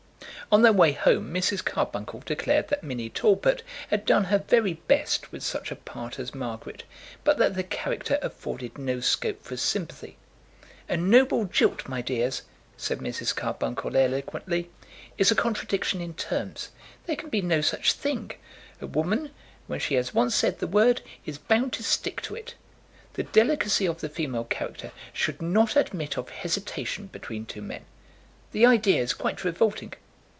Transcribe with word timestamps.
On 0.51 0.63
their 0.63 0.73
way 0.73 0.91
home 0.91 1.33
Mrs. 1.33 1.63
Carbuncle 1.63 2.23
declared 2.25 2.67
that 2.67 2.83
Minnie 2.83 3.09
Talbot 3.09 3.63
had 3.89 4.03
done 4.05 4.25
her 4.25 4.37
very 4.49 4.73
best 4.73 5.31
with 5.31 5.43
such 5.43 5.71
a 5.71 5.77
part 5.77 6.19
as 6.19 6.35
Margaret, 6.35 6.83
but 7.23 7.37
that 7.37 7.55
the 7.55 7.63
character 7.63 8.19
afforded 8.21 8.77
no 8.77 8.99
scope 8.99 9.41
for 9.41 9.55
sympathy. 9.55 10.17
"A 10.89 10.97
noble 10.97 11.45
jilt, 11.45 11.87
my 11.87 12.01
dears," 12.01 12.41
said 12.75 12.97
Mrs. 12.99 13.33
Carbuncle 13.33 13.95
eloquently, 13.95 14.69
"is 15.17 15.31
a 15.31 15.35
contradiction 15.35 16.01
in 16.01 16.15
terms. 16.15 16.67
There 17.05 17.15
can 17.15 17.29
be 17.29 17.41
no 17.41 17.61
such 17.61 17.93
thing. 17.93 18.31
A 18.81 18.87
woman, 18.87 19.31
when 19.67 19.79
she 19.79 19.95
has 19.95 20.13
once 20.13 20.35
said 20.35 20.59
the 20.59 20.67
word, 20.67 21.01
is 21.25 21.37
bound 21.37 21.71
to 21.73 21.83
stick 21.83 22.21
to 22.23 22.35
it. 22.35 22.55
The 23.13 23.23
delicacy 23.23 23.85
of 23.85 24.01
the 24.01 24.09
female 24.09 24.43
character 24.43 24.91
should 25.13 25.41
not 25.41 25.77
admit 25.77 26.17
of 26.17 26.27
hesitation 26.27 27.07
between 27.07 27.45
two 27.45 27.61
men. 27.61 27.85
The 28.51 28.65
idea 28.65 29.01
is 29.01 29.13
quite 29.13 29.45
revolting." 29.45 29.93